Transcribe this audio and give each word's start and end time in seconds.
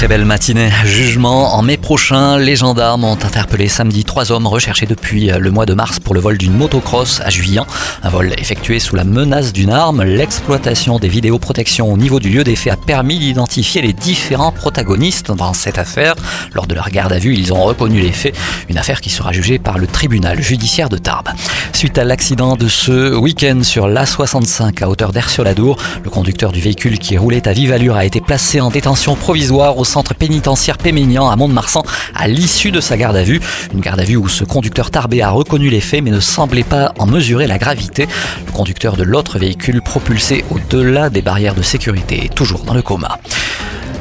Très 0.00 0.08
belle 0.08 0.24
matinée. 0.24 0.70
Jugement 0.86 1.54
en 1.54 1.60
mai 1.60 1.76
prochain. 1.76 2.38
Les 2.38 2.56
gendarmes 2.56 3.04
ont 3.04 3.18
interpellé 3.22 3.68
samedi 3.68 4.02
trois 4.02 4.32
hommes 4.32 4.46
recherchés 4.46 4.86
depuis 4.86 5.26
le 5.26 5.50
mois 5.50 5.66
de 5.66 5.74
mars 5.74 5.98
pour 5.98 6.14
le 6.14 6.20
vol 6.20 6.38
d'une 6.38 6.54
motocross 6.54 7.20
à 7.20 7.28
Juillan. 7.28 7.66
Un 8.02 8.08
vol 8.08 8.32
effectué 8.38 8.78
sous 8.78 8.96
la 8.96 9.04
menace 9.04 9.52
d'une 9.52 9.68
arme. 9.68 10.02
L'exploitation 10.02 10.98
des 10.98 11.08
vidéoprotections 11.08 11.92
au 11.92 11.98
niveau 11.98 12.18
du 12.18 12.30
lieu 12.30 12.44
des 12.44 12.56
faits 12.56 12.72
a 12.72 12.76
permis 12.76 13.18
d'identifier 13.18 13.82
les 13.82 13.92
différents 13.92 14.52
protagonistes 14.52 15.32
dans 15.32 15.52
cette 15.52 15.76
affaire. 15.76 16.14
Lors 16.54 16.66
de 16.66 16.74
leur 16.74 16.88
garde 16.88 17.12
à 17.12 17.18
vue, 17.18 17.36
ils 17.36 17.52
ont 17.52 17.62
reconnu 17.62 18.00
les 18.00 18.12
faits. 18.12 18.34
Une 18.70 18.78
affaire 18.78 19.02
qui 19.02 19.10
sera 19.10 19.32
jugée 19.32 19.58
par 19.58 19.76
le 19.76 19.86
tribunal 19.86 20.40
judiciaire 20.40 20.88
de 20.88 20.96
Tarbes. 20.96 21.28
Suite 21.74 21.98
à 21.98 22.04
l'accident 22.04 22.56
de 22.56 22.68
ce 22.68 23.14
week-end 23.14 23.60
sur 23.62 23.86
l'A65 23.86 24.82
à 24.82 24.88
hauteur 24.88 25.12
d'Air-sur-la-Dour, 25.12 25.76
le 26.02 26.08
conducteur 26.08 26.52
du 26.52 26.60
véhicule 26.62 26.98
qui 26.98 27.18
roulait 27.18 27.46
à 27.46 27.52
vive 27.52 27.70
allure 27.72 27.96
a 27.96 28.06
été 28.06 28.22
placé 28.22 28.62
en 28.62 28.70
détention 28.70 29.14
provisoire 29.14 29.76
au 29.76 29.84
centre 29.90 30.14
pénitentiaire 30.14 30.78
Péménian 30.78 31.28
à 31.28 31.34
Mont-de-Marsan 31.34 31.82
à 32.14 32.28
l'issue 32.28 32.70
de 32.70 32.80
sa 32.80 32.96
garde 32.96 33.16
à 33.16 33.24
vue. 33.24 33.40
Une 33.74 33.80
garde 33.80 33.98
à 33.98 34.04
vue 34.04 34.16
où 34.16 34.28
ce 34.28 34.44
conducteur 34.44 34.92
tarbé 34.92 35.20
a 35.20 35.30
reconnu 35.30 35.68
les 35.68 35.80
faits 35.80 36.02
mais 36.04 36.12
ne 36.12 36.20
semblait 36.20 36.62
pas 36.62 36.92
en 36.98 37.06
mesurer 37.06 37.48
la 37.48 37.58
gravité. 37.58 38.06
Le 38.46 38.52
conducteur 38.52 38.96
de 38.96 39.02
l'autre 39.02 39.40
véhicule 39.40 39.82
propulsé 39.82 40.44
au-delà 40.50 41.10
des 41.10 41.22
barrières 41.22 41.56
de 41.56 41.62
sécurité 41.62 42.26
est 42.26 42.34
toujours 42.34 42.62
dans 42.62 42.74
le 42.74 42.82
coma. 42.82 43.18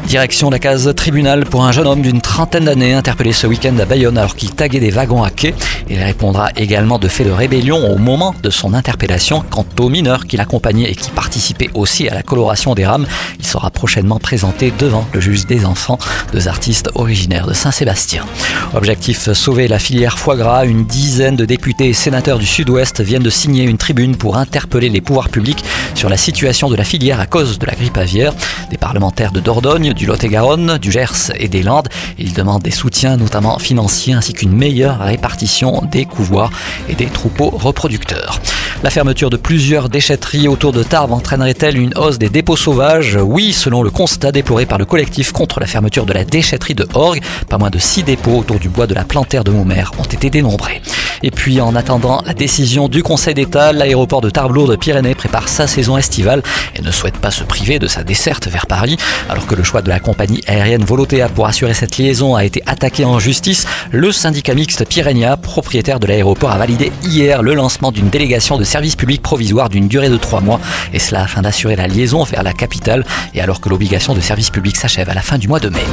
Direction 0.07 0.49
la 0.49 0.57
case 0.57 0.91
tribunal 0.95 1.45
pour 1.45 1.63
un 1.65 1.71
jeune 1.71 1.85
homme 1.85 2.01
d'une 2.01 2.21
trentaine 2.21 2.65
d'années 2.65 2.93
interpellé 2.93 3.31
ce 3.31 3.45
week-end 3.45 3.77
à 3.77 3.85
Bayonne 3.85 4.17
alors 4.17 4.35
qu'il 4.35 4.51
taguait 4.51 4.79
des 4.79 4.89
wagons 4.89 5.23
à 5.23 5.29
quai. 5.29 5.53
Il 5.89 6.01
répondra 6.01 6.49
également 6.55 6.97
de 6.97 7.07
faits 7.07 7.27
de 7.27 7.31
rébellion 7.31 7.91
au 7.91 7.97
moment 7.97 8.33
de 8.41 8.49
son 8.49 8.73
interpellation. 8.73 9.43
Quant 9.49 9.65
au 9.79 9.89
mineur 9.89 10.25
qui 10.25 10.37
l'accompagnait 10.37 10.89
et 10.89 10.95
qui 10.95 11.11
participait 11.11 11.69
aussi 11.75 12.07
à 12.09 12.15
la 12.15 12.23
coloration 12.23 12.73
des 12.73 12.85
rames, 12.85 13.05
il 13.39 13.45
sera 13.45 13.69
prochainement 13.69 14.17
présenté 14.17 14.73
devant 14.79 15.05
le 15.13 15.19
juge 15.19 15.45
des 15.45 15.65
enfants, 15.65 15.99
deux 16.33 16.47
artistes 16.47 16.89
originaires 16.95 17.45
de 17.45 17.53
Saint-Sébastien. 17.53 18.25
Objectif 18.73 19.31
sauver 19.33 19.67
la 19.67 19.79
filière 19.79 20.17
foie 20.17 20.37
gras. 20.37 20.65
Une 20.65 20.85
dizaine 20.85 21.35
de 21.35 21.45
députés 21.45 21.89
et 21.89 21.93
sénateurs 21.93 22.39
du 22.39 22.47
Sud-Ouest 22.47 23.01
viennent 23.01 23.23
de 23.23 23.29
signer 23.29 23.63
une 23.63 23.77
tribune 23.77 24.15
pour 24.15 24.37
interpeller 24.37 24.89
les 24.89 25.01
pouvoirs 25.01 25.29
publics 25.29 25.63
sur 25.99 26.07
la 26.07 26.15
situation 26.15 26.69
de 26.69 26.77
la 26.77 26.85
filière 26.85 27.19
à 27.19 27.25
cause 27.25 27.59
de 27.59 27.65
la 27.65 27.73
grippe 27.73 27.97
aviaire. 27.97 28.33
Des 28.71 28.77
parlementaires 28.77 29.33
de 29.33 29.41
Dordogne, 29.41 29.91
du 29.91 30.05
Lot-et-Garonne, 30.05 30.77
du 30.77 30.93
Gers 30.93 31.33
et 31.35 31.49
des 31.49 31.61
Landes. 31.61 31.89
Ils 32.17 32.31
demandent 32.31 32.63
des 32.63 32.71
soutiens, 32.71 33.17
notamment 33.17 33.59
financiers, 33.59 34.13
ainsi 34.13 34.31
qu'une 34.31 34.53
meilleure 34.53 34.99
répartition 34.99 35.83
des 35.91 36.05
couvoirs 36.05 36.51
et 36.87 36.95
des 36.95 37.07
troupeaux 37.07 37.49
reproducteurs. 37.49 38.39
La 38.81 38.89
fermeture 38.89 39.29
de 39.29 39.35
plusieurs 39.35 39.89
déchetteries 39.89 40.47
autour 40.47 40.71
de 40.71 40.83
Tarbes 40.83 41.11
entraînerait-elle 41.11 41.77
une 41.77 41.97
hausse 41.97 42.17
des 42.17 42.29
dépôts 42.29 42.55
sauvages? 42.55 43.19
Oui, 43.21 43.51
selon 43.51 43.83
le 43.83 43.89
constat 43.89 44.31
déploré 44.31 44.65
par 44.65 44.77
le 44.77 44.85
collectif 44.85 45.33
contre 45.33 45.59
la 45.59 45.65
fermeture 45.65 46.05
de 46.05 46.13
la 46.13 46.23
déchetterie 46.23 46.75
de 46.75 46.87
Orgue, 46.93 47.21
pas 47.49 47.57
moins 47.57 47.71
de 47.71 47.77
6 47.77 48.03
dépôts 48.03 48.37
autour 48.37 48.57
du 48.57 48.69
bois 48.69 48.87
de 48.87 48.93
la 48.93 49.03
plantaire 49.03 49.43
de 49.43 49.51
Montmère 49.51 49.91
ont 49.99 50.03
été 50.03 50.29
dénombrés. 50.29 50.81
Et 51.23 51.31
puis 51.31 51.59
en 51.61 51.75
attendant 51.75 52.21
la 52.25 52.33
décision 52.33 52.87
du 52.87 53.03
Conseil 53.03 53.33
d'État, 53.33 53.73
l'aéroport 53.73 54.21
de 54.21 54.29
Tarbes-Lourdes 54.29 54.77
Pyrénées 54.77 55.15
prépare 55.15 55.49
sa 55.49 55.67
saison 55.67 55.97
estivale 55.97 56.41
et 56.75 56.81
ne 56.81 56.91
souhaite 56.91 57.17
pas 57.17 57.31
se 57.31 57.43
priver 57.43 57.79
de 57.79 57.87
sa 57.87 58.03
desserte 58.03 58.47
vers 58.47 58.67
Paris. 58.67 58.97
Alors 59.29 59.45
que 59.45 59.55
le 59.55 59.63
choix 59.63 59.81
de 59.81 59.89
la 59.89 59.99
compagnie 59.99 60.41
aérienne 60.47 60.83
Volotea 60.83 61.29
pour 61.29 61.45
assurer 61.45 61.73
cette 61.73 61.97
liaison 61.97 62.35
a 62.35 62.45
été 62.45 62.61
attaqué 62.65 63.05
en 63.05 63.19
justice, 63.19 63.65
le 63.91 64.11
syndicat 64.11 64.53
mixte 64.53 64.87
Pyrénéa, 64.87 65.37
propriétaire 65.37 65.99
de 65.99 66.07
l'aéroport, 66.07 66.51
a 66.51 66.57
validé 66.57 66.91
hier 67.03 67.41
le 67.41 67.53
lancement 67.53 67.91
d'une 67.91 68.09
délégation 68.09 68.57
de 68.57 68.63
service 68.63 68.95
public 68.95 69.21
provisoire 69.21 69.69
d'une 69.69 69.87
durée 69.87 70.09
de 70.09 70.17
trois 70.17 70.41
mois, 70.41 70.59
et 70.93 70.99
cela 70.99 71.23
afin 71.23 71.41
d'assurer 71.41 71.75
la 71.75 71.87
liaison 71.87 72.23
vers 72.23 72.43
la 72.43 72.53
capitale, 72.53 73.05
et 73.33 73.41
alors 73.41 73.61
que 73.61 73.69
l'obligation 73.69 74.13
de 74.13 74.21
service 74.21 74.49
public 74.49 74.77
s'achève 74.77 75.09
à 75.09 75.13
la 75.13 75.21
fin 75.21 75.37
du 75.37 75.47
mois 75.47 75.59
de 75.59 75.69
mai. 75.69 75.83